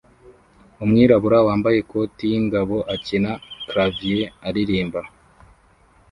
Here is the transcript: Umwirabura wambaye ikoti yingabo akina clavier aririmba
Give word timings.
Umwirabura 0.83 1.37
wambaye 1.47 1.77
ikoti 1.79 2.23
yingabo 2.31 2.77
akina 2.93 3.31
clavier 3.69 4.31
aririmba 4.47 5.01